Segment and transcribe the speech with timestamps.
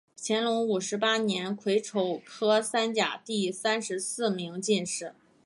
[0.17, 5.13] 乾隆五十八年癸丑科三甲第三十四名进士。